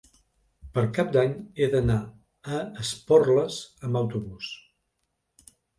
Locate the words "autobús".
4.05-4.53